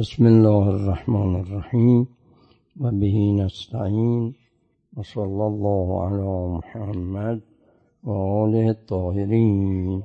[0.00, 2.08] بسم الله الرحمن الرحیم
[2.80, 4.34] و به نستعین
[4.96, 7.42] و صلی الله علی محمد
[8.04, 10.02] و آله الطاهرین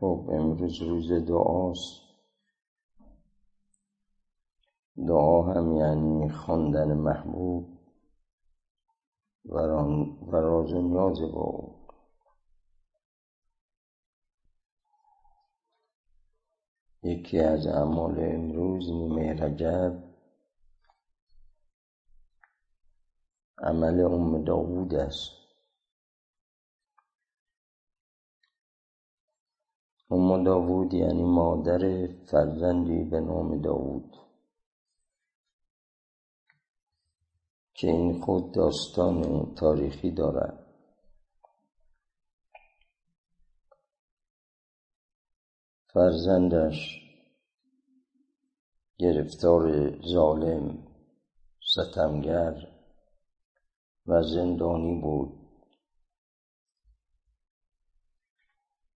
[0.00, 2.00] خب امروز روز دعاست.
[5.06, 7.68] دعا هم یعنی خواندن محبوب
[9.44, 9.58] و
[10.32, 11.85] راز نیاز با
[17.06, 20.02] یکی از اعمال امروز نیمه رجب.
[23.58, 25.30] عمل ام داوود است.
[30.10, 34.16] ام داوود یعنی مادر فرزندی به نام داوود
[37.74, 40.65] که این خود داستان تاریخی دارد.
[45.96, 47.00] فرزندش
[48.98, 50.86] گرفتار ظالم
[51.74, 52.66] ستمگر
[54.06, 55.32] و زندانی بود.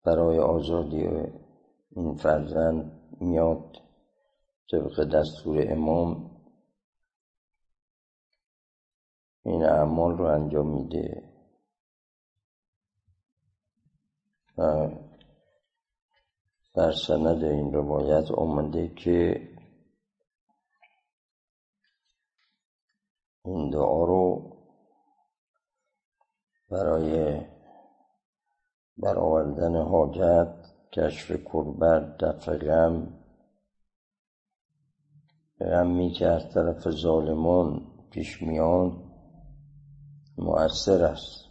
[0.04, 1.08] برای آزادی
[1.90, 2.92] این فرزند
[3.22, 3.78] میاد
[4.72, 6.32] طبق دستور امام
[9.46, 11.30] این اعمال رو انجام میده
[16.80, 19.50] در سند این روایت آمده که
[23.46, 24.52] این دعا رو
[26.72, 27.42] برای
[28.98, 30.56] برآوردن حاجت
[30.94, 33.20] کشف کربت دفع غم
[35.60, 39.12] غمی که از طرف ظالمان پیش میان
[40.38, 41.46] مؤثر است.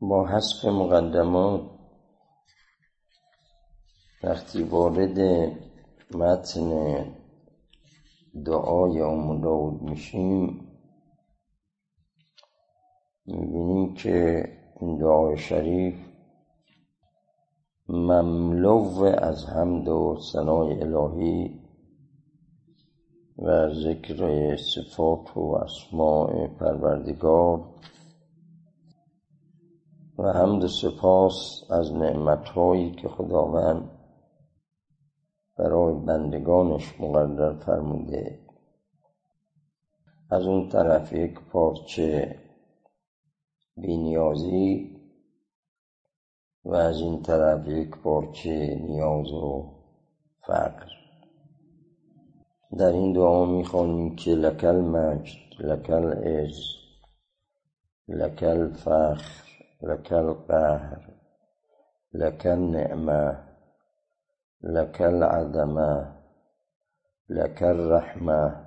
[0.00, 1.75] با حسب مقدمات
[4.22, 5.18] وقتی وارد
[6.14, 7.04] متن
[8.44, 10.68] دعای ام داود میشیم
[13.26, 14.44] می‌بینیم که
[14.80, 15.94] این دعای شریف
[17.88, 21.60] مملو از حمد و ثنای الهی
[23.38, 27.64] و ذکر صفات و اسماع پروردگار
[30.18, 33.95] و حمد سپاس از نعمتهایی که خداوند
[35.58, 38.38] برای بندگانش مقرر فرموده.
[40.30, 42.38] از اون طرف یک پارچه
[43.76, 44.96] بینیازی
[46.64, 49.74] و از این طرف یک پارچه نیاز و
[50.46, 50.86] فقر.
[52.78, 56.60] در این دعا می‌خوانیم که لکل مجد لکل از
[58.08, 59.46] لکل فخر
[59.82, 61.08] لکل قهر
[62.12, 63.45] لکل نعمه
[64.62, 66.16] لك العدمة
[67.28, 68.66] لك الرحمة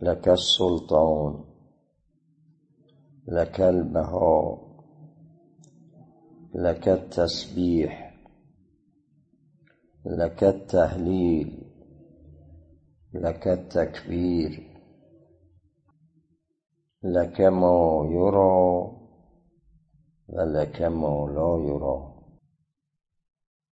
[0.00, 1.44] لك السلطان
[3.28, 4.74] لك البهاء
[6.54, 8.14] لك التسبيح
[10.06, 11.70] لك التهليل
[13.14, 14.74] لك التكبير
[17.02, 19.04] لك ما يرى
[20.28, 22.13] ولك ما لا يرى.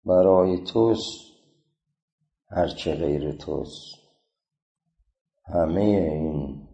[0.04, 1.32] برای توست
[2.50, 3.94] هرچه غیر توست.
[5.44, 6.68] همه این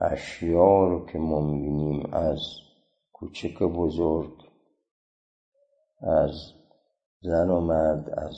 [0.00, 2.40] اشیا رو که ما می‌بینیم از
[3.12, 4.32] کوچک بزرگ
[6.00, 6.32] از
[7.20, 8.36] زن و مرد از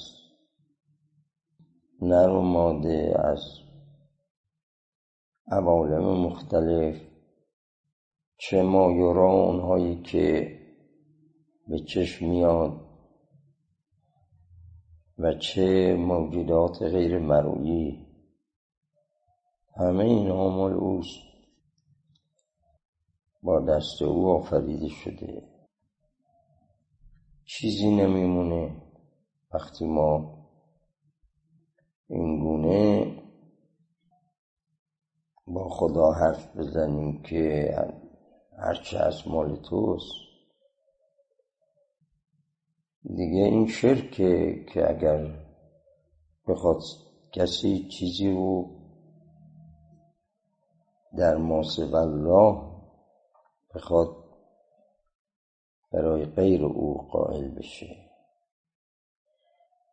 [2.03, 3.41] نر و ماده از
[5.49, 7.01] عوالم مختلف
[8.39, 10.59] چه ما یورا اونهایی که
[11.69, 12.94] به چشم میاد.
[15.25, 18.07] و چه موجودات غیر مرویی
[19.77, 21.21] همه این مال اوست.
[23.43, 25.43] با دست او آفریده شده.
[27.45, 28.83] چیزی نمیمونه.
[29.55, 30.39] وقتی ما
[32.09, 33.07] این گونه
[35.47, 37.75] با خدا حرف بزنیم که
[38.59, 40.24] هرچه از مال توست
[43.05, 45.45] دیگه این شرکه که اگر
[46.49, 46.83] بخواد
[47.33, 48.71] کسی چیزی رو
[51.19, 52.63] در ماسب الله
[53.75, 54.17] بخواد
[55.93, 57.97] برای غیر او قائل بشه.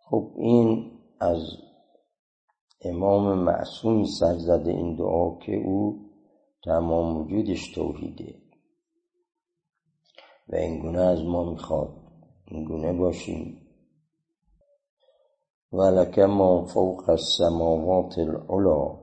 [0.04, 1.58] خب این از
[2.81, 6.10] امام معصومی سر زده این دعا که او
[6.63, 8.36] تمام وجودش توحیده
[10.50, 12.00] و اینگونه از ما می‌خواد.
[12.51, 13.68] اینگونه باشیم.
[15.74, 18.98] ولک ما فوق السماوات العلا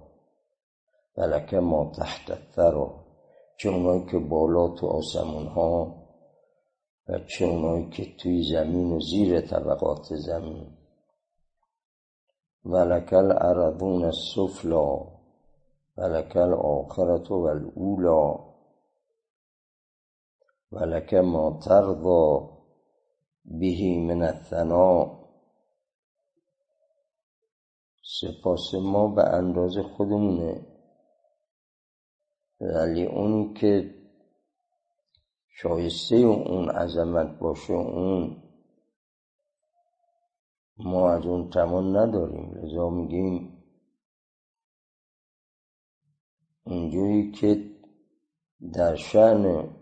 [1.17, 3.05] ولک ما تحت الثرا
[3.57, 5.95] چه اونایی که بالا تو آسمون ها
[7.09, 10.67] و چه اونایی که توی زمین و زیر طبقات زمین.
[12.65, 15.19] ولک الارضون السفلا
[15.97, 18.49] ولک الاخرت و الاولا
[20.73, 22.48] ولک ما ترضا
[23.51, 25.19] بهی من الثناء
[28.03, 30.67] سپاس ما به اندازه خودمونه.
[32.61, 33.95] ولی اونی که
[35.49, 38.43] شایسته اون عظمت باشه اون
[40.77, 42.55] ما از اون توان نداریم.
[42.55, 43.63] لذا میگیم
[46.65, 47.71] اونجوری که
[48.75, 49.78] در شعن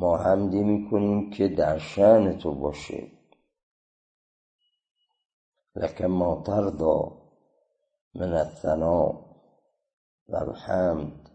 [0.00, 3.10] ما حمدی می‌کنیم که در شعن تو باشه.
[5.76, 7.22] لکه ما تردا
[8.14, 9.24] من الثناء
[10.28, 11.30] و الحمد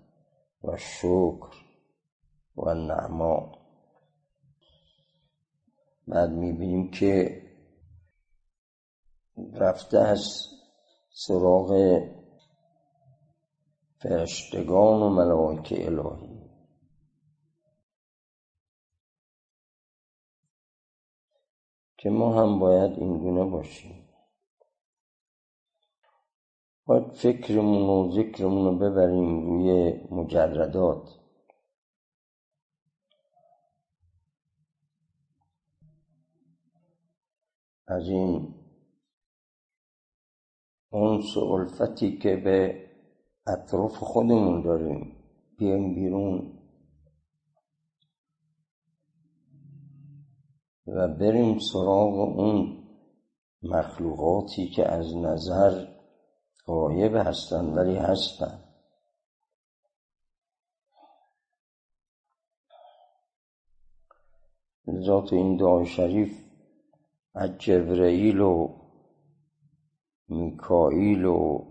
[2.56, 3.52] و النعما
[6.08, 7.42] بعد می‌بینیم که
[9.54, 10.24] رفته از
[11.10, 12.00] سراغ
[13.98, 16.43] فرشتگان و ملائکه الهی.
[22.04, 24.10] که ما هم باید اینگونه باشیم.
[26.86, 31.20] باید فکرمون و ذکرمون رو ببریم روی مجردات.
[37.88, 38.56] از این
[40.90, 41.86] اونس و
[42.18, 42.90] که به
[43.48, 45.16] اطراف خودمون داریم
[45.58, 46.63] بیایم بیرون.
[50.88, 52.84] و بریم سراغ اون
[53.64, 55.88] مخلوقاتی که از نظر
[56.66, 58.64] غایب هستند ولی هستند
[65.06, 66.44] ذات این دعای شریف
[67.36, 68.68] از جبرئیل و
[70.30, 71.66] میکائیل و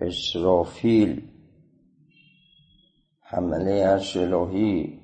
[0.00, 1.30] اسرافیل
[3.20, 5.00] حمله عرش الهی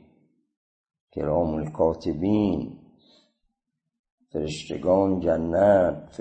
[1.12, 2.73] کرام الکاتبین
[4.34, 6.20] فرشتگان جنت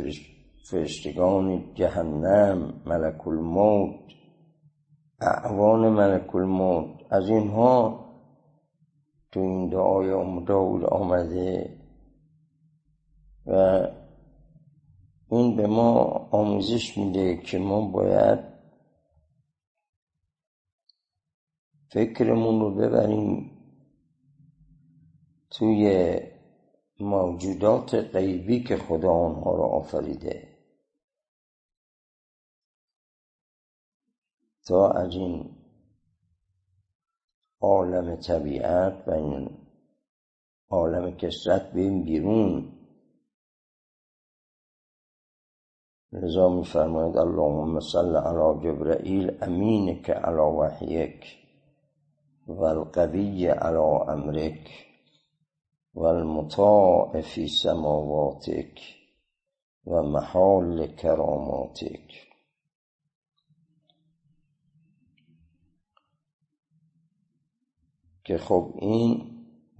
[0.69, 3.99] فرشتگان جهنم ملک الموت
[5.21, 8.05] اعوان ملک الموت از اینها
[9.31, 11.79] تو این دعای ام داود آمده
[13.45, 13.87] و
[15.29, 15.93] این به ما
[16.31, 18.39] آموزش میده که ما باید
[21.89, 23.51] فکرمون رو ببریم
[25.49, 26.32] توی
[26.99, 30.53] موجودات غیبی که خدا آنها را آفریده.
[34.67, 35.55] تا از این
[37.61, 39.57] عالم طبیعت و این
[40.69, 42.79] عالم کسرت بیم بیرون.
[46.11, 51.37] لذا میفرماید اللهم صل علی جبرائیل امینک علی وحیک
[52.47, 54.92] و القوی علی امرک.
[55.93, 58.79] و المطاع فی سماواتک
[59.87, 62.33] و محال کراماتک.
[68.23, 69.29] که خب این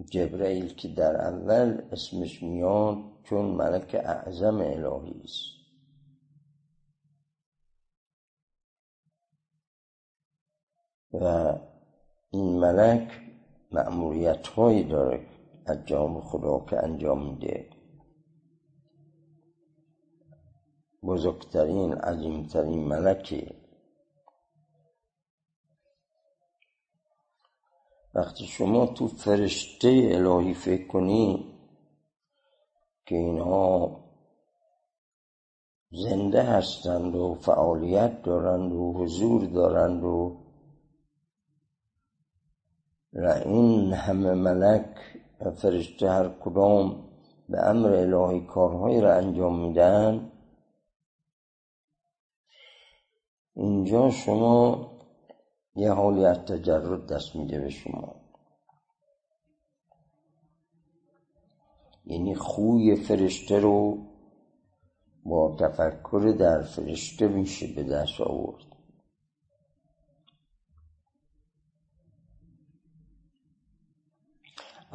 [0.10, 5.54] جبرئیل که در اول اسمش میاد چون ملک اعظم الهی است.
[11.14, 11.54] و
[12.32, 13.22] این ملک
[13.72, 15.33] مأموریت هایی داره
[15.66, 17.70] از جام خدا که انجام میده.
[21.04, 23.64] بزرگترین عظیمترین ملکی
[28.16, 31.54] وقتی شما تو فرشته الهی فکر کنی
[33.06, 34.00] که اینها
[35.92, 40.44] زنده هستند و فعالیت دارند و حضور دارند و
[43.14, 44.96] و این همه ملک
[45.46, 47.10] و فرشته هر کدام
[47.50, 50.32] به امر الهی کارهایی را انجام میدن.
[53.56, 54.92] اینجا شما
[55.76, 58.16] یه حالی از تجرد دست میده به شما.
[62.06, 63.98] یعنی خوی فرشته رو
[65.26, 68.73] با تفکر در فرشته میشه به دست آورد.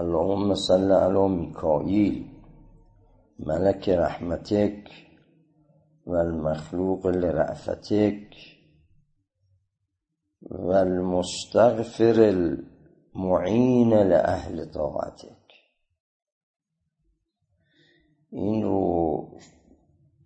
[0.00, 2.26] اللهم صل علی میکائیل
[3.38, 4.90] ملک رحمتک
[6.06, 8.36] و المخلوق لرعفتک
[10.50, 15.48] و المستغفر المعین لأهل طاعتک
[18.30, 19.28] این رو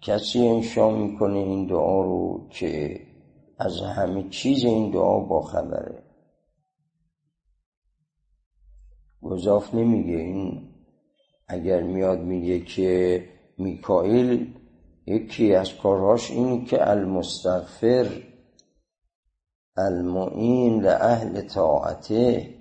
[0.00, 3.00] کسی انشا می‌کنه این دعا رو که
[3.58, 5.40] از همه چیز این دعا با
[9.22, 10.16] گذاف نمیگه.
[10.16, 10.68] این
[11.48, 13.24] اگر میاد میگه که
[13.58, 14.54] میکائیل
[15.06, 18.22] یکی از کارهاش اینه که المستغفر
[19.76, 22.54] المعین لأهل طاعته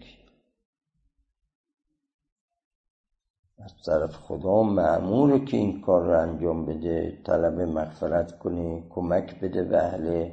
[3.64, 9.64] از طرف خدا معموله که این کار رو انجام بده طلب مغفرت کنه کمک بده
[9.64, 10.30] به اهل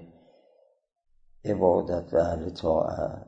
[1.44, 3.27] عبادت و اهل طاعت.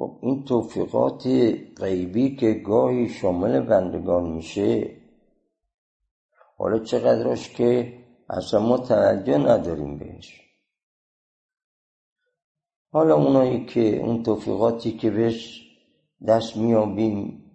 [0.00, 1.26] خب این توفیقات
[1.76, 4.96] غیبی که گاهی شامل بندگان میشه
[6.56, 7.98] حالا چقدرش که
[8.30, 10.40] اصلا ما توجه نداریم بهش.
[12.92, 15.62] حالا اونایی که اون توفیقاتی که بهش
[16.28, 17.50] دست میابیم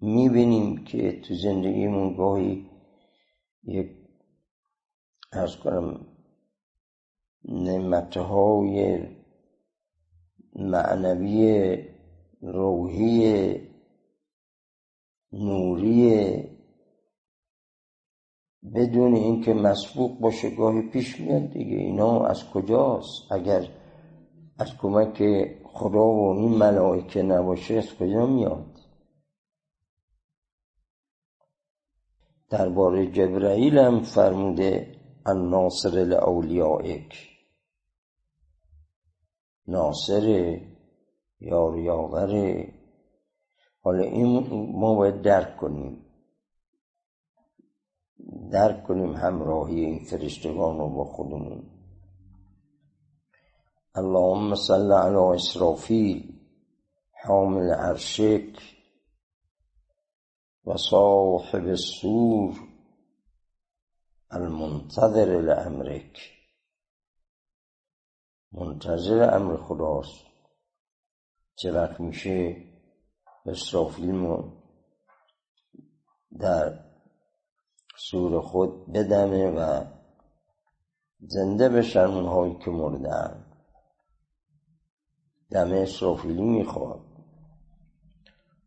[0.00, 2.70] می‌بینیم که تو زندگیمون گاهی
[3.64, 3.90] یک
[5.32, 6.06] ارز کنم
[7.44, 8.98] نعمتهای
[10.58, 11.76] معنوی
[12.42, 13.60] روحی
[15.32, 16.56] نوری
[18.74, 21.76] بدون اینکه مسبوق باشه گاهی پیش میاد دیگه.
[21.76, 23.68] اینا از کجاست؟ اگر
[24.58, 25.22] از کمک
[25.64, 28.76] خدا و این ملائکه نباشه از کجا میاد؟
[32.50, 34.96] درباره جبرائیل هم فرموده
[35.26, 37.35] الناصر لاولیائک
[39.68, 40.58] ناصر
[41.40, 42.64] یار یاور.
[43.80, 46.06] حالا این ما باید درک کنیم.
[48.52, 51.62] درک کنیم همراهی این فرشتگان رو با خودمون.
[53.94, 56.36] اللهم صل على اسرافیل
[57.24, 58.76] حامل عرشک
[60.66, 62.54] و صاحب السور
[64.30, 66.35] المنتظر لامرک
[68.56, 70.26] منتظر امر خداست.
[71.56, 72.56] چه وقت میشه
[73.46, 74.12] اسرافیل
[76.38, 76.78] در
[77.98, 79.84] سور خود بدمه و
[81.20, 83.46] زنده بشن اونهایی که مردن.
[85.50, 87.00] دم اسرافیلی می‌خواد.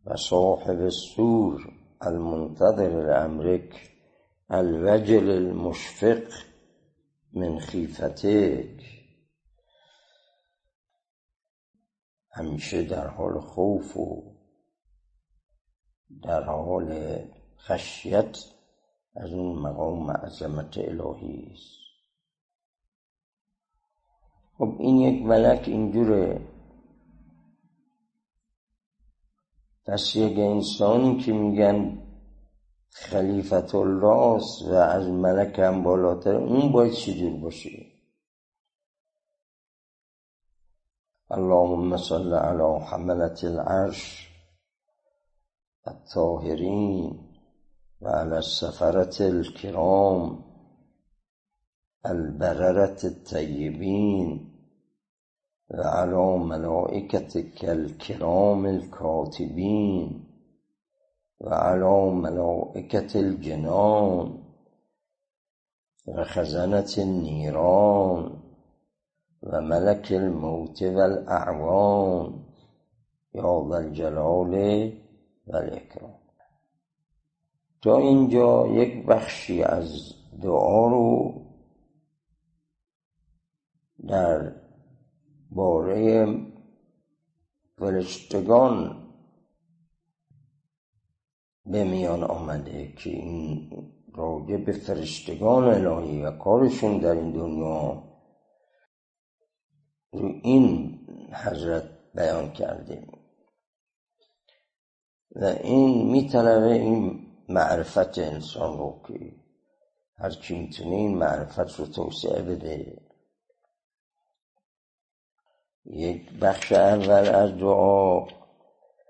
[0.06, 3.92] و صاحب سور المنتظر الامرک
[4.50, 6.24] الوجل المشفق
[7.34, 8.79] من خیفتک
[12.32, 14.36] همیشه در حال خوف و
[16.24, 17.20] در حال
[17.58, 18.38] خشیت
[19.16, 21.80] از اون مقام عظمت الهی است.
[24.58, 26.42] خب این یک ملک اینجوره.
[29.86, 32.02] پس یک انسانی که میگن
[32.90, 37.99] خلیفت الله و از ملک هم بالاتر اون باید چجور باشه؟
[41.32, 44.30] اللهم صل على حملة العرش
[45.88, 47.28] الطاهرين
[48.02, 50.42] وعلى السفرة الكرام
[52.06, 54.56] البررة الطيبين
[55.70, 60.26] وعلى ملائكتك الكرام الكاتبين
[61.40, 64.44] وعلى ملائكة الجنان
[66.08, 68.49] وخزنة النيران
[69.44, 72.44] وملك الموت والأعوان
[73.36, 74.54] يا ذا الجلال
[75.48, 76.20] والإكرام
[77.82, 81.34] تا اینجا یک بخشی از دعا رو
[84.08, 84.56] در
[85.52, 86.38] باره
[87.78, 89.04] فرشتگان
[91.66, 93.70] به میان آمده که این
[94.16, 98.09] راجع به فرشتگان الهی و کارشون در این دنیا
[100.12, 101.00] رو این
[101.34, 103.08] حضرت بیان کرده
[105.36, 109.36] و این میطلبه این معرفت انسان رو که
[110.18, 113.02] هر کی می‌تونه این معرفت رو توسعه بده.
[115.86, 118.28] یک بخش اول از دعا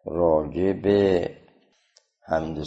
[0.06, 1.29] راجع به
[2.22, 2.65] حمد و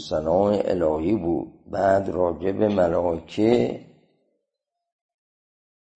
[0.65, 1.71] الهی بود.
[1.71, 3.81] بعد راجع به ملائکه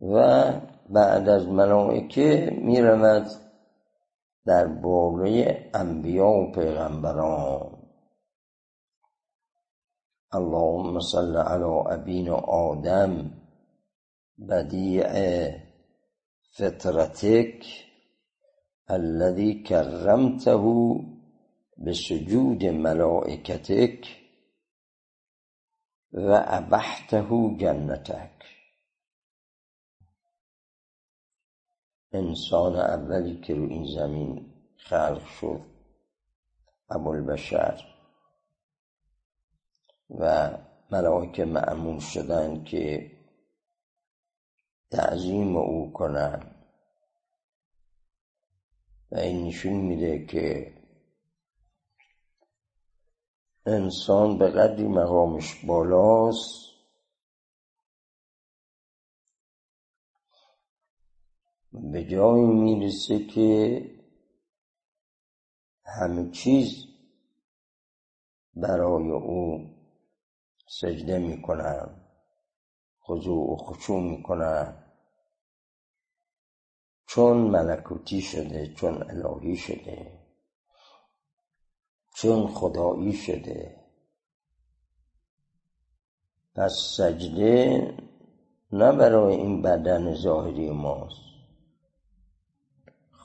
[0.02, 0.54] و
[0.90, 3.28] بعد از ملائکه می‌رود
[4.46, 7.78] در باره انبیا و پیغمبران.
[10.32, 11.64] اللهم صل علی
[11.96, 13.32] ابینا آدم
[14.50, 15.08] بدیع
[16.58, 17.66] فطرتک
[18.88, 20.58] الذي کرمته
[21.86, 24.08] بسجود ملائکتک
[26.14, 28.35] و ابحته جنتک.
[32.16, 35.62] انسان اولی که رو این زمین خلق شد
[36.90, 37.82] ابوالبشر.
[40.10, 40.58] و
[40.92, 43.12] ملائکه معمول شدن که
[44.92, 46.56] تعظیم او کنن.
[49.12, 50.74] و این نشون میده که
[53.66, 56.65] انسان به قدری مقامش بالاست
[61.82, 63.82] به جایی می‌رسه که
[65.86, 66.86] همه چیز
[68.56, 69.70] برای او
[70.68, 72.02] سجده می‌کنن
[73.04, 74.82] خضوع و خشوع می‌کنن.
[77.08, 80.20] چون ملکوتی شده چون الهی شده
[82.16, 83.86] چون خدایی شده
[86.56, 87.98] پس سجده
[88.72, 91.25] نه برای این بدن ظاهری ماست.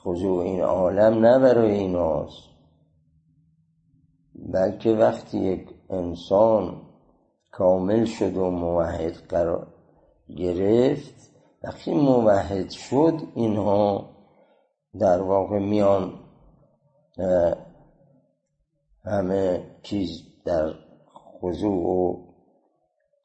[0.03, 2.51] خضوع این عالم نه برای ایناست.
[4.35, 6.81] بلکه وقتی یک انسان
[7.51, 9.67] کامل شد و موحد قرار
[10.37, 11.31] گرفت
[11.63, 14.09] وقتی موحد شد اینها
[14.99, 16.19] در واقع میان
[19.05, 20.09] همه چیز
[20.45, 20.73] در
[21.41, 22.31] خضوع و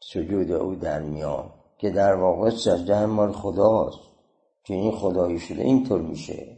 [0.01, 3.99] سجود او در میان که در واقع سجده مال خداست
[4.65, 6.56] که این خدایی شده اینطور میشه.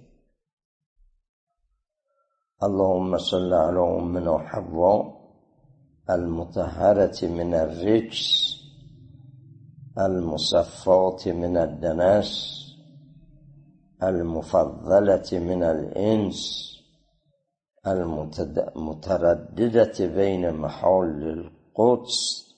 [2.62, 5.02] اللهم صل على امنا حوا
[6.10, 8.54] المطهرة من الرجس
[9.98, 12.30] المصفات من الدنس
[14.02, 16.38] المفضلة من الإنس
[17.86, 22.48] المترددة بين محال القدس.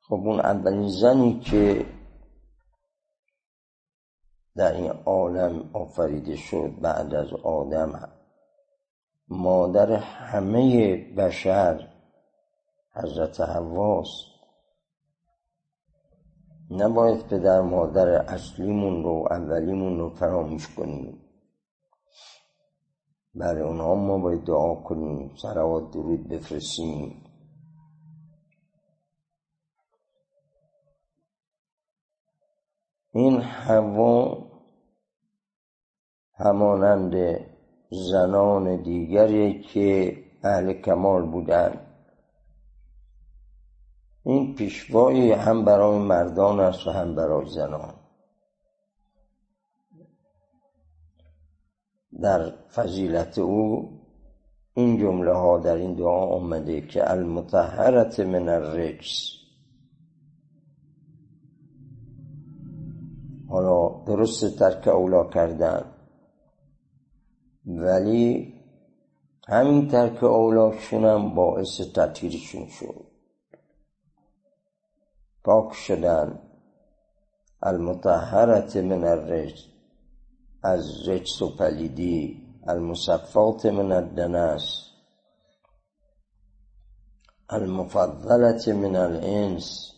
[0.00, 1.86] خب اون اولین زنی که
[4.56, 8.08] در این عالم آفریده شد بعد از آدم
[9.28, 11.88] مادر همه بشر
[12.94, 14.32] حضرت حواست
[16.70, 21.18] نباید پدر مادر اصلیمون رو اولیمون رو فراموش کنیم.
[23.34, 27.21] برای اونها ما باید دعا کنیم سروات درود بفرستیم.
[33.12, 34.44] این هوا
[36.38, 37.40] همانند
[37.90, 41.78] زنان دیگری که اهل کمال بودند.
[44.24, 47.94] این پیشوایی هم برای مردان است و هم برای زنان.
[52.20, 53.90] در فضیلت او
[54.74, 59.41] این جمله ها در این دعا آمده که المتحرت من الرجس.
[64.06, 65.94] درست ترک اولا کردن.
[67.66, 68.54] ولی
[69.48, 73.04] همین ترک اولاشون هم باعث تطهیرشون شد.
[75.44, 76.38] پاک شدن.
[77.62, 79.64] المتحرت من الرجس.
[80.62, 82.46] از رجس و پلیدی.
[82.66, 84.88] المصفات من الدنس.
[87.50, 89.92] المفضلت من الانس.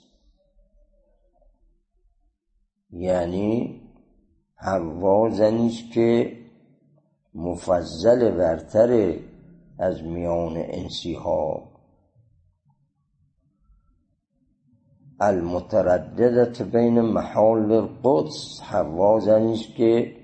[2.91, 3.84] یعنی
[4.65, 6.39] حوا زنیش که
[7.35, 9.19] مفضل برتر
[9.79, 11.75] از میان انسی ها
[15.21, 18.61] المترددت بین محال القدس.
[18.63, 20.17] حوا زنیش که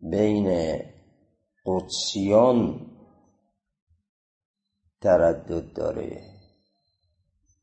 [0.00, 0.78] بین
[1.66, 2.80] قدسیان
[5.00, 6.20] تردد داره.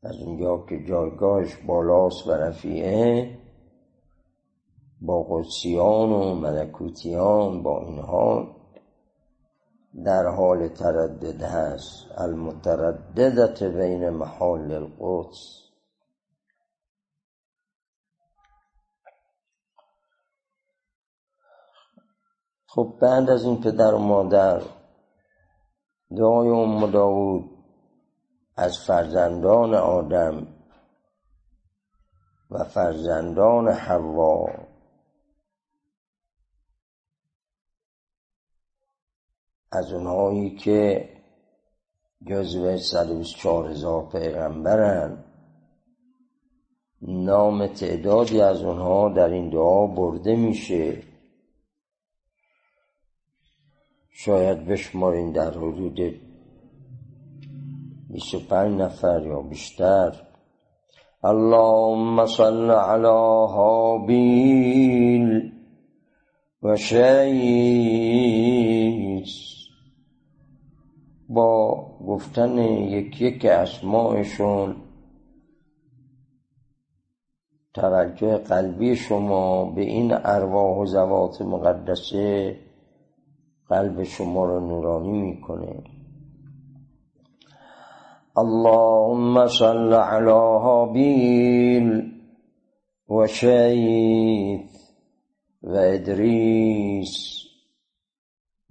[0.02, 3.41] از اونجا که جایگاهش بالاست و رفیعه
[5.04, 8.56] با قدسیان و ملکوتیان با اینها
[10.04, 12.06] در حال تردد هست.
[12.16, 15.62] المترددت بین محال القدس.
[22.66, 24.62] خب بعد از این پدر و مادر
[26.16, 27.50] دعای ام داود
[28.56, 30.46] از فرزندان آدم
[32.50, 34.46] و فرزندان حوا
[39.72, 41.08] از اونهایی که
[42.26, 45.24] جزو 124 هزار پیغمبرن
[47.02, 51.02] نام تعدادی از اونها در این دعا برده میشه.
[54.10, 56.20] شاید بشمارین در حدود
[58.10, 60.26] 25 نفر یا بیشتر.
[61.24, 63.08] اللهم صل على
[66.62, 68.12] و شیس
[71.34, 74.76] با گفتن یک یک اسماعشون
[77.74, 82.56] توجه قلبی شما به این ارواح و زوات مقدسه
[83.68, 85.84] قلب شما رو نورانی می‌کنه.
[88.36, 90.30] اللهم صل على
[93.08, 94.82] و شیث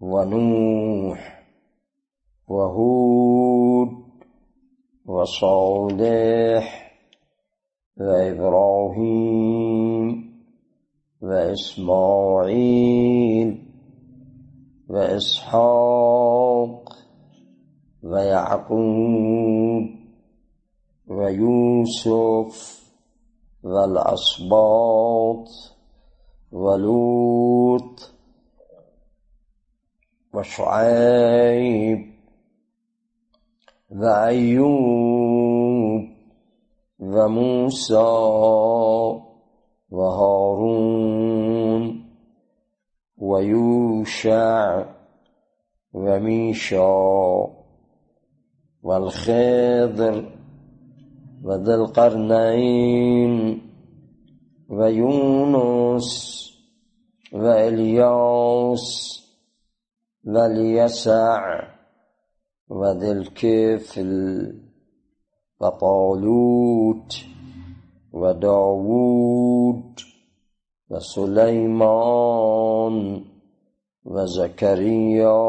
[0.02, 0.26] و
[2.52, 3.90] وهود
[5.06, 6.92] وصالح
[7.98, 9.52] وإبراهيم
[11.22, 12.68] وإسماعيل
[14.90, 16.90] وإسحاق
[18.04, 19.90] ويعقوب
[21.08, 22.82] ويوسف
[23.64, 25.48] والأصباط
[26.52, 28.12] ولوط
[30.34, 32.11] وشعيب
[33.92, 35.42] وأيوب
[37.00, 37.96] وموسى
[39.92, 41.84] وهارون
[43.18, 44.86] ويوشع
[45.94, 46.92] وميشا
[48.84, 50.32] والخضر
[51.44, 53.62] وذي القرنين
[54.70, 56.12] ويونس
[57.34, 58.88] وإلياس
[60.26, 61.62] واليسع
[62.72, 64.52] و الکفل
[65.62, 67.16] و طالوت
[68.14, 70.02] و داوود
[70.90, 72.46] و سلیمان
[74.06, 75.42] و زکریا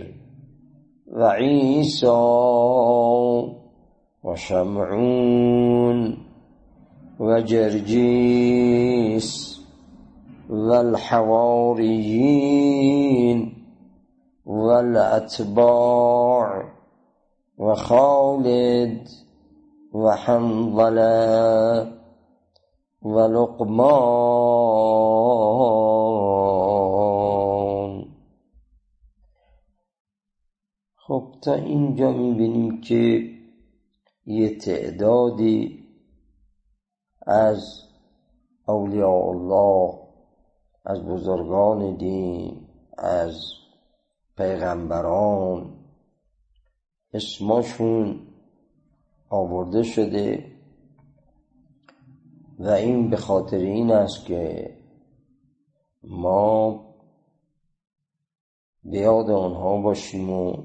[1.07, 2.11] وعيسى
[4.23, 6.17] وشمعون
[7.19, 8.45] وجرجيس
[11.85, 13.53] والحواريين
[14.45, 16.74] والأتباع
[17.59, 19.09] و خالد
[19.93, 21.87] و حنظله
[23.01, 24.15] و لقمان.
[30.95, 33.29] خب تا اینجا می‌بینیم که
[34.25, 35.85] یه تعدادی
[37.27, 37.81] از
[38.67, 39.99] اولیاء الله
[40.85, 43.41] از بزرگان دین از
[44.37, 45.74] پیغمبران
[47.15, 48.28] اسمشون
[49.30, 50.51] آورده شده
[52.60, 54.73] و این به خاطر این است که
[56.04, 56.86] ما
[58.84, 60.63] به یاد آنها باشیم و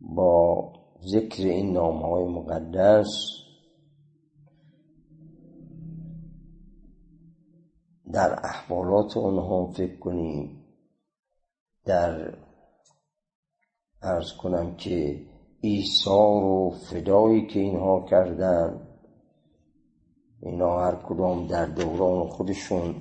[0.00, 0.72] با
[1.02, 3.08] ذکر این نام های مقدس
[8.12, 10.64] در احوالات آنها فکر کنیم
[11.84, 12.43] در
[14.04, 15.26] ارز کنم که
[15.60, 18.88] ایثار و فدایی که اینها کردن
[20.40, 22.94] اینا هر کدام در دوران خودشون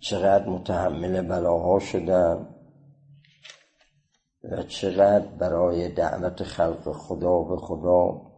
[0.00, 2.46] چقدر متحمل بلاها شدن
[4.44, 8.30] و چقدر برای دعوت خلق خدا به خدا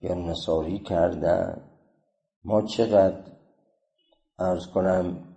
[0.00, 1.70] یا نصاری کردن.
[2.44, 3.32] ما چقدر
[4.38, 5.33] ارز کنم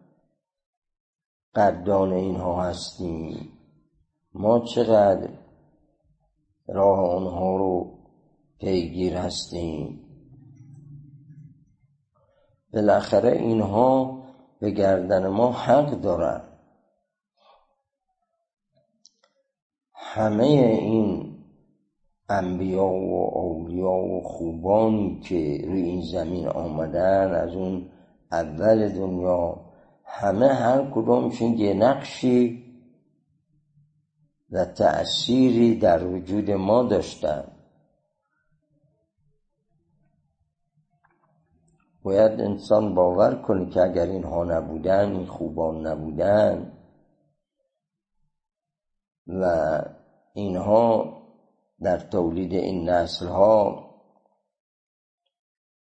[1.57, 3.49] قدردان اینها هستیم.
[4.33, 5.29] ما چقدر
[6.67, 7.99] راه آنها رو
[8.59, 9.99] پیگیر هستیم.
[12.73, 14.17] بالاخره اینها
[14.59, 16.41] به گردن ما حق دارن.
[19.93, 21.37] همه این
[22.29, 27.89] انبیا و اولیا و خوبانی که روی این زمین آمدن از اون
[28.31, 29.66] اول دنیا
[30.07, 32.63] همه هر کدومشون یه نقشی
[34.51, 37.43] و تأثیری در وجود ما داشتن.
[42.03, 46.73] باید انسان باور کنه که اگر اینها نبودن این خوبان نبودن
[49.27, 49.81] و
[50.33, 51.17] اینها
[51.81, 53.87] در تولید این نسل ها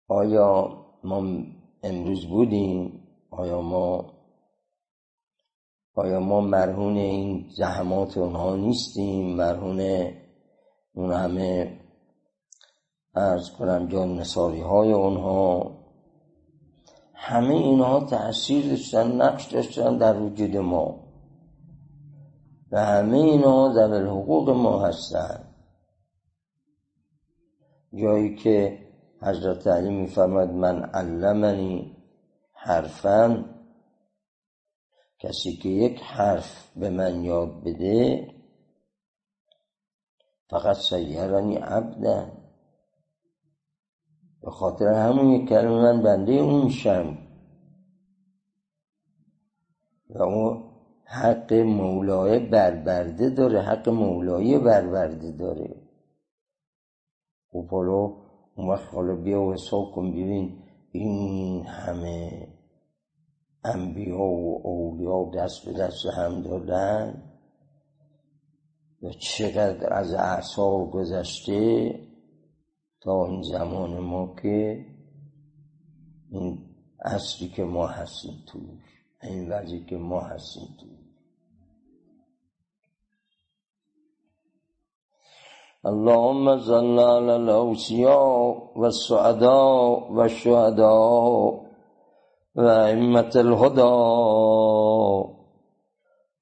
[0.09, 1.42] آیا ما
[1.83, 4.19] امروز بودیم؟ آیا ما
[5.95, 10.11] آیا ما مرهون این زحمات اونها نیستیم؟ مرهون
[10.95, 11.81] اون همه
[13.14, 15.79] ارز کنم جان نساری های اونها.
[17.14, 21.09] همه اینها تاثیر داشتن نقش داشتن در وجود ما.
[22.73, 25.55] و همه اینها در حقوق ما هستند
[27.95, 28.79] جایی که
[29.23, 31.97] حضرت علی میفرماد من علمنی
[32.61, 33.44] حرفا
[35.18, 38.29] کسی که یک حرف به من یاد بده
[40.51, 42.44] فقط سیرنی عبدن.
[44.42, 47.18] به خاطر همون یک کلمه من بنده اون میشم
[50.11, 50.71] و اون
[51.05, 55.83] حق مولای بربرده داره حق مولایی بربرده داره.
[57.53, 57.99] خب حالا
[58.57, 62.48] اون وقت حالا بیا و حساب کن ببین این همه
[63.64, 67.22] انبیا و اولیا دست به دست هم دادن
[69.03, 71.94] و چقدر از اعصار گذشته
[73.01, 74.87] تا این زمان ما که
[76.31, 76.59] این
[77.05, 81.08] اصلی که ما هستیم توش این وضعی که ما هستیم توش.
[85.87, 91.62] اللهم صل على الأوصياء والسعداء والشهداء
[92.57, 93.83] وأئمة الهدى.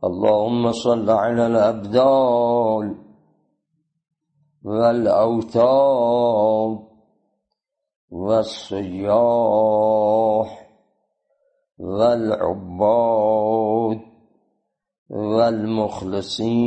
[0.04, 2.94] اللهم صل على الأبدال
[4.64, 5.66] والأوتاد
[8.10, 9.18] والسياح
[11.78, 13.06] والعباد
[15.10, 16.66] والمخلصين.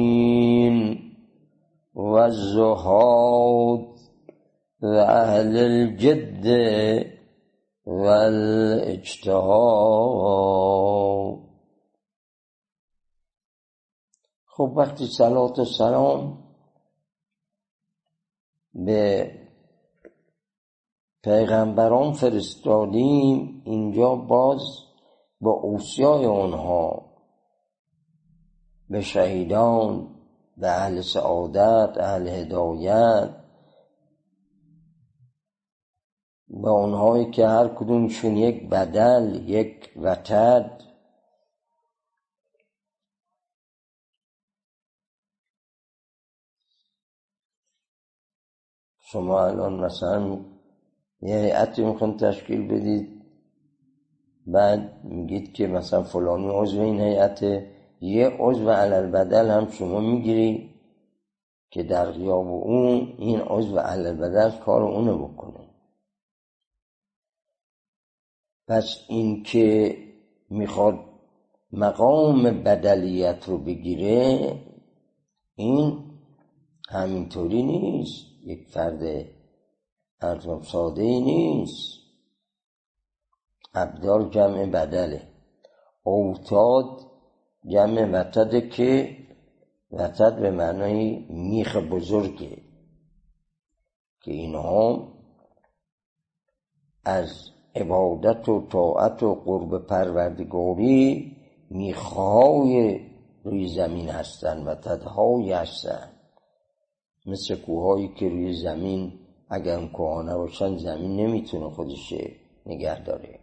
[2.00, 4.00] والزهاد
[4.82, 6.46] وأهل الجد
[7.86, 9.50] والاجتهاد
[14.46, 16.44] خب وقتی صلات و سلام
[18.74, 19.32] به
[21.24, 24.62] پیغمبران فرستادیم اینجا باز
[25.42, 27.06] با اوسیای آنها
[28.90, 30.19] به شهیدان
[30.60, 33.30] به اهل سعادت اهل هدایت.
[36.50, 40.82] به اونهایی که هر کدومشون یک بدل یک وتد
[49.12, 50.38] شما الان مثلا
[51.22, 53.22] یه هیئتی می‌خوان تشکیل بدید
[54.48, 57.79] بعد میگید که مثلا فلانی عضو این هیئته.
[58.02, 60.70] یه عضو علل بدل هم شما می‌گیری
[61.72, 65.70] که در غیاب اون این عضو علل بدل کار اونو بکنه.
[68.68, 69.98] پس این که
[70.50, 71.00] می‌خواد
[71.72, 74.54] مقام بدلیت رو بگیره
[75.56, 76.04] این
[76.90, 78.26] همینطوری نیست.
[78.46, 79.26] یک فرد
[80.22, 82.00] ارزم ساده نیست.
[83.74, 85.28] ابدال جمع بدله.
[86.04, 87.09] اوتاد
[87.68, 89.18] جمع وتد که
[89.92, 92.58] وتد به معنای میخ بزرگه
[94.22, 95.14] که اینها
[97.06, 101.32] از عبادت و طاعت و قرب پروردگاری
[101.70, 103.00] میخهای
[103.44, 106.10] روی زمین هستن و تدهایی هستن.
[107.26, 109.20] مثل کوهایی که روی زمین
[109.50, 112.14] اگر کوه نباشن زمین نمی‌تونه خودش
[112.66, 113.39] نگه داره.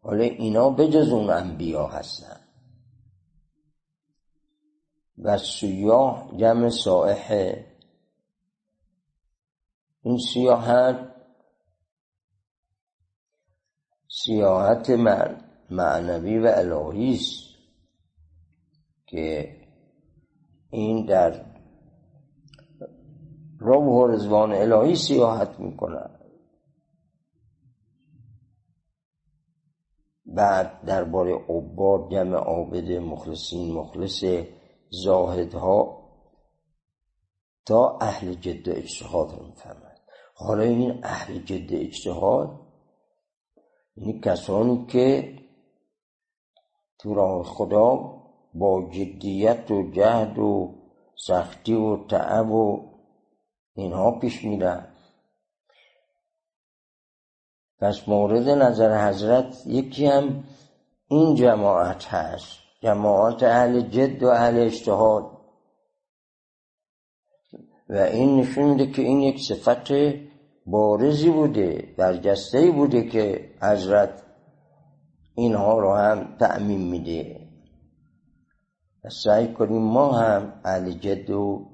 [0.00, 2.40] حالا اینا بجز اون انبیا هستن.
[5.18, 7.66] و سیاه جمع سائحه.
[10.02, 11.14] این سیاحت
[14.24, 14.90] سیاحت
[15.70, 17.48] معنوی و الهی است
[19.06, 19.56] که
[20.70, 21.44] این در
[23.58, 26.17] روح و رزوان الهی سیاحت می‌کنن
[30.28, 34.24] بعد درباره عباد جمع عابد مخلصین مخلص
[34.90, 35.98] زاهدها
[37.66, 39.98] تا اهل جد اجتهاد رو می‌فهمد
[40.34, 42.60] حالا این اهل جد اجتهاد
[43.96, 45.38] یعنی کسانی که
[46.98, 48.18] تو راه خدا
[48.54, 50.74] با جدیت و جهد و
[51.26, 52.88] سختی و تعب و
[53.74, 54.87] اینها پیش میرن.
[57.80, 60.44] پس مورد نظر حضرت یکی هم
[61.08, 62.58] این جماعت هست.
[62.82, 65.30] جماعت اهل جد و اهل اجتهاد.
[67.88, 69.92] و این نشون میده که این یک صفت
[70.66, 74.22] بارزی بوده برجسته بوده که حضرت
[75.34, 77.48] اینها رو هم تعمین میده.
[79.24, 81.66] سعی کنیم ما هم اهل جد و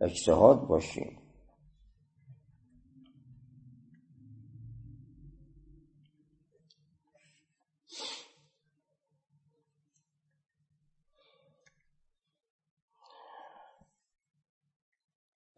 [0.00, 1.21] اجتهاد باشیم.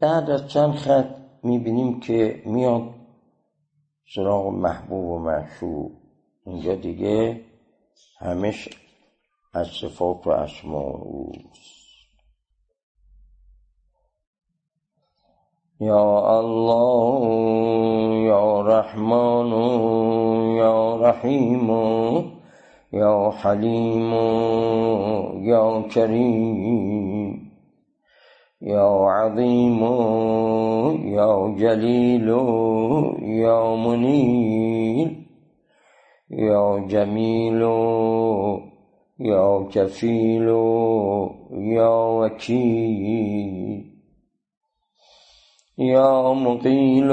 [0.05, 2.83] بعد از چند خط می‌بینیم که میاد
[4.14, 5.90] سراغ محبوب و معشوق.
[6.47, 7.40] اینجا دیگه
[8.21, 8.69] همش
[9.55, 11.75] از صفات و اسما اوست.
[15.81, 17.25] یا الله
[18.25, 19.49] یا رحمان
[20.57, 21.71] یا رحیم
[22.93, 24.12] یا حلیم
[25.45, 27.43] یا کریم.
[28.66, 29.83] يا عظيم
[31.05, 32.29] يا جليل
[33.22, 35.09] يا منير.
[36.31, 37.62] يا جميل
[39.20, 40.48] يا كفيل
[41.53, 43.85] يا وكيل.
[45.79, 47.11] يا مقيل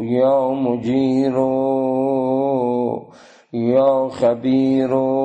[0.00, 1.36] يا مجير
[3.52, 5.19] يا خبير.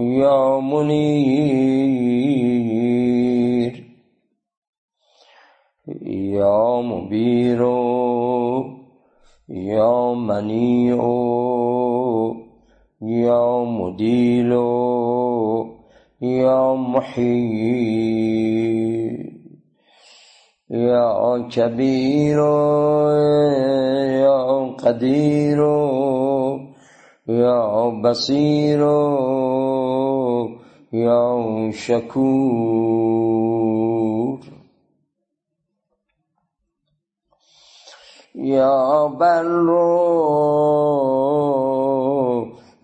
[0.00, 1.36] يا منير.
[6.06, 7.62] يا مبير.
[9.48, 10.96] يا منيع.
[13.02, 14.52] يا مديل
[16.22, 18.16] يا محيي.
[20.70, 22.38] يا كبير.
[24.20, 25.60] يا قدير.
[27.28, 28.86] يا بصير.
[30.92, 33.16] يا شكور
[38.34, 39.68] يا بر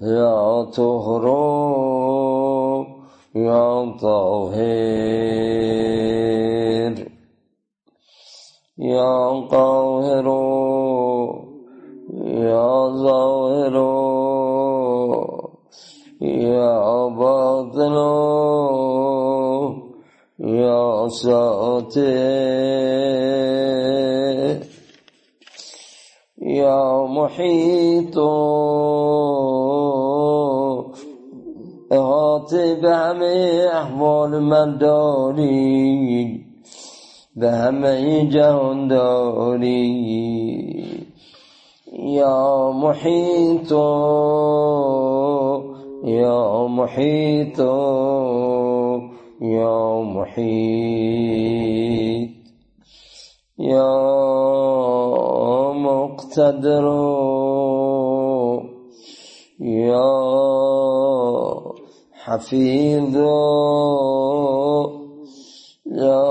[0.02, 1.26] يا طهر
[3.34, 4.62] يا طاهر.
[8.78, 10.26] يا قاهر
[12.24, 14.11] يا ظاهر.
[16.22, 17.94] یا باطن
[20.38, 22.02] یا ساتر
[26.38, 28.18] یا محیط
[31.90, 32.96] احاطه به
[33.72, 36.46] احوال من داری
[37.36, 40.22] به همه جهان داری
[46.04, 47.58] يا محيط
[49.40, 51.22] يا محيط.
[53.58, 54.12] يا
[55.72, 56.86] مقتدر
[59.60, 60.10] يا
[62.12, 63.16] حفيظ
[65.86, 66.22] يا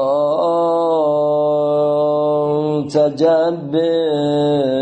[2.89, 4.80] تجبر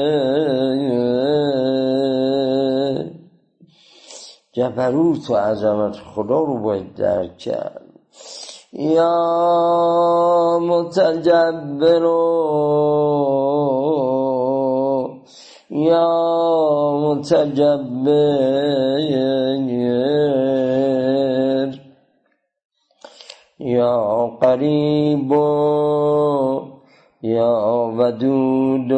[4.59, 7.81] جبروت و عظمت خدا رو باید درک کرد.
[8.73, 12.03] یا متجبر
[15.69, 16.07] یا
[17.03, 18.19] متجبر
[23.59, 25.31] یا قریب
[27.21, 28.91] یا ودود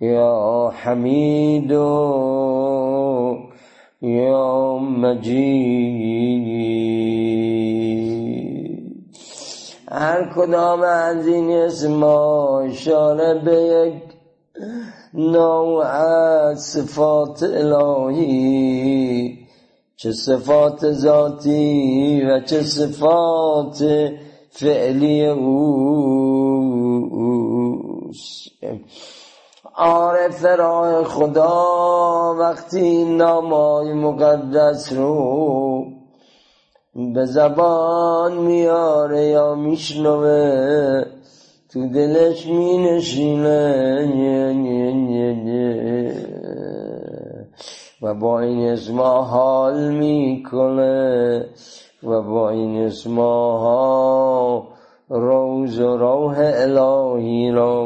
[0.00, 1.72] یا حمید
[4.02, 6.02] یا مجید
[9.88, 14.02] هر کدام از این اسم اشاره به یک
[15.14, 19.38] نوع صفات الهی
[19.96, 23.84] چه صفات ذاتی و چه صفات
[24.50, 25.62] فعلی اوست.
[29.74, 31.81] عارف راه خدا
[32.32, 35.86] وقتی نامای مقدس رو
[37.14, 41.04] به زبان میاره یا میشنوه
[41.72, 43.72] تو دلش می نشینه
[48.02, 51.44] و با این اسما حال می‌کنه
[52.02, 54.68] و با این اسماها
[55.08, 57.84] روز و روح الهی را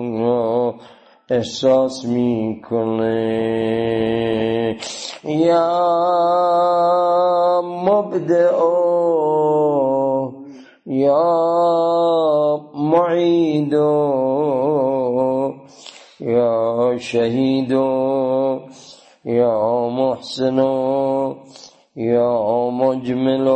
[1.31, 3.17] احساس می‌کنه.
[5.25, 5.73] یا
[7.65, 8.53] مبدع
[10.87, 13.73] یا معید
[16.21, 17.71] یا شهید
[19.25, 20.59] یا محسن
[21.97, 23.49] یا مجمل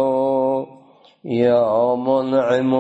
[1.25, 2.75] یا منعم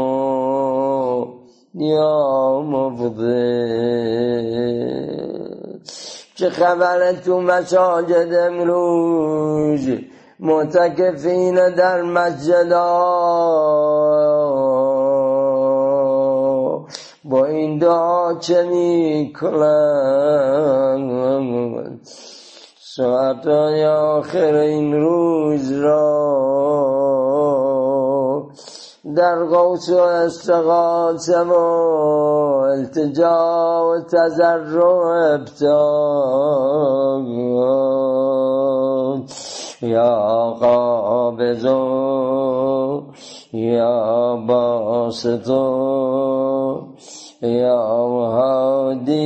[1.75, 3.31] یا مفضل
[6.35, 9.89] چه خبر تو مساجد امروز؟
[10.41, 12.73] معتکفین در مسجد
[17.25, 20.81] با این دعا چه می کنن
[22.97, 27.10] ساعتای آخر این روز را.
[29.17, 31.53] در قوس و استغاثه و
[32.71, 36.01] التجا و تذرع ابتاب
[39.83, 41.65] یا قابض
[43.53, 45.49] یا باسط
[47.43, 47.83] یا
[48.31, 49.21] هادی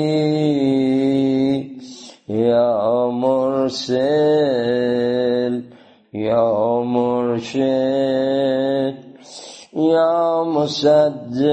[2.29, 4.55] یا مرسل
[6.13, 7.95] یا مرشد.
[9.77, 11.45] يا مسدد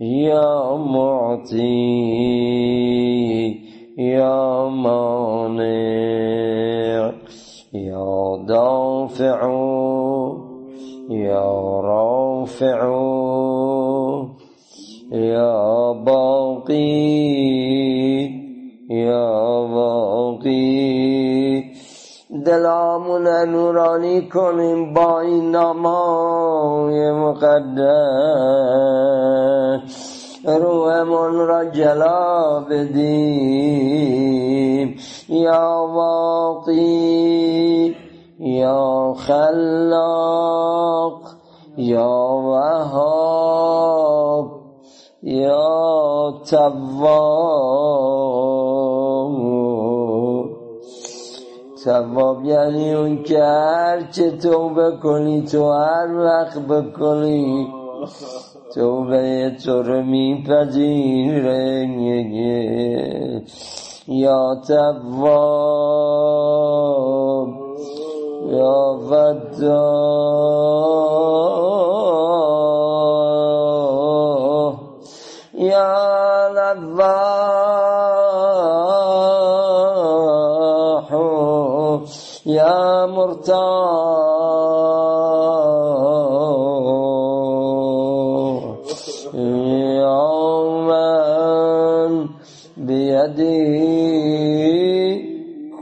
[0.00, 1.60] يا معطي
[3.98, 5.62] يا مانع
[7.74, 9.40] يا دافع
[11.10, 12.80] يا رافع
[15.12, 16.90] يا باقي
[18.90, 19.79] يا با
[22.44, 27.90] دلامون نورانی کنیم با این نامای مقدس.
[30.44, 34.20] روحمون را جلا بدیم.
[35.28, 37.96] یا واقی
[38.38, 41.20] یا خلاق
[41.76, 44.50] یا وهاب
[45.22, 48.09] یا تواب.
[51.84, 57.68] ثواب یعنی اون که هر چه توبه کنی تو هر وقت بکنی
[58.74, 61.86] توبه تو رو میپذیره.
[64.08, 65.20] یا تواب
[68.50, 70.20] یا ودا.
[75.54, 77.29] یا لواح
[83.10, 84.70] مرتاح
[90.88, 92.28] من
[92.76, 93.70] بیدی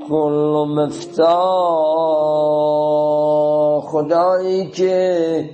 [0.08, 1.68] کل مفتاح
[3.80, 5.50] خدایی که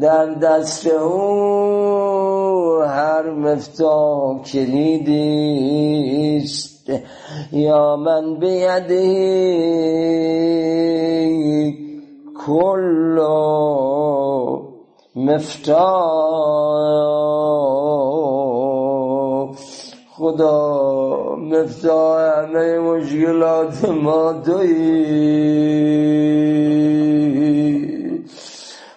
[0.00, 6.75] در دست او هر مفتاح کلیدی است
[7.52, 9.06] یا من بیده
[12.46, 13.20] کل
[15.16, 16.46] مفتاح.
[20.18, 25.86] خدا مفتاح همه مشکلات ما تویی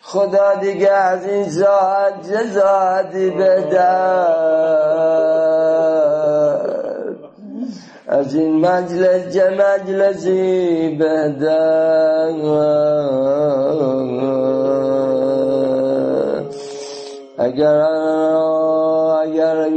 [0.02, 5.39] خدا دیگه از این ساعت چه ساعتی بهتر
[8.12, 12.30] از این مجلس چه مجلسی بهتر
[17.38, 17.82] اگر
[19.22, 19.70] اگر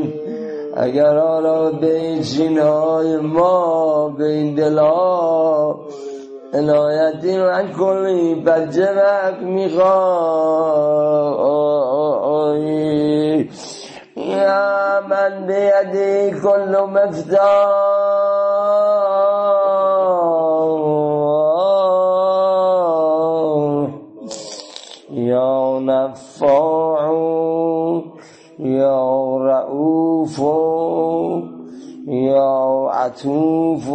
[0.76, 5.80] اگر آنها به این سینهای ما به این دلها
[6.55, 9.93] عنایتی من کنی بچه وقت می‌خوای.
[14.23, 17.73] يا من بيدي كل مفتاح
[25.11, 27.12] يا نفاع
[28.59, 29.03] يا
[29.37, 30.39] رؤوف
[32.09, 33.87] يا عتوف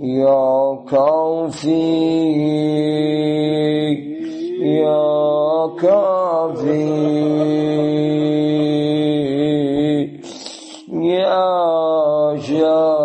[0.00, 1.78] يا كافي.
[4.60, 6.88] یا کافی
[10.92, 12.98] یا شافی.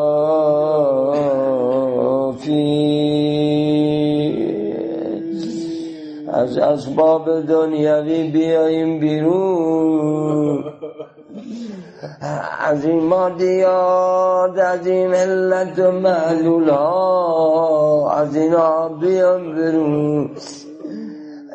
[6.34, 10.64] از اسباب دنیوی بیاییم بیرون.
[12.60, 20.30] از این مادیات از این علت و معلول ها از اینا بیان برون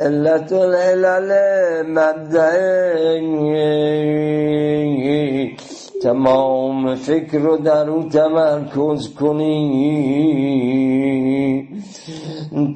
[0.01, 1.33] علت العلل
[1.89, 2.53] مبدع
[6.03, 9.59] تمام فکر رو در اون تمرکز کنی.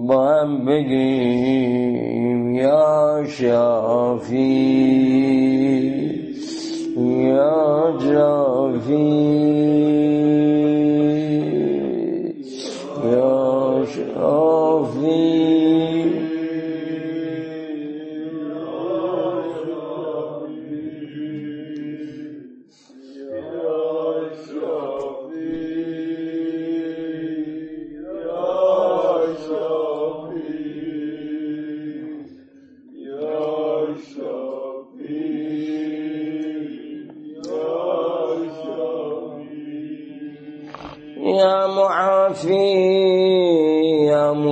[0.07, 4.33] با هم بگیم یا شافی
[6.97, 9.33] یا جافی
[13.13, 13.85] يا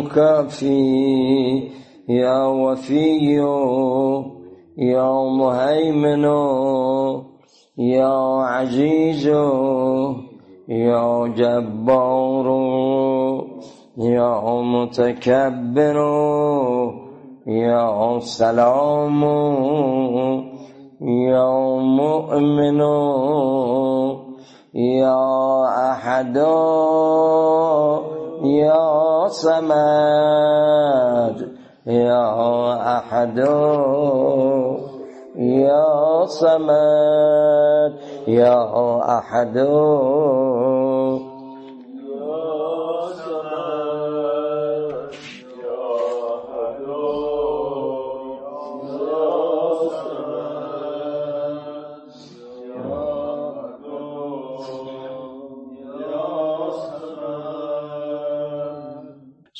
[0.02, 1.70] يا مكافي
[2.10, 3.36] يا وفي
[4.78, 6.26] يا مهيمن
[7.78, 9.28] يا عزيز
[10.70, 12.48] يا جبار
[13.98, 15.98] يا متكبر
[17.48, 19.24] يا سلام
[21.02, 22.82] يا مؤمن
[24.74, 25.20] یا
[25.92, 26.38] أحد
[28.44, 30.42] يا صمد
[31.88, 33.38] يا أحد
[35.38, 37.94] يا صمد
[38.28, 38.58] يا
[39.18, 39.58] أحد.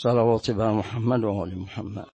[0.04, 2.08] صلوات بها محمد وآل محمد.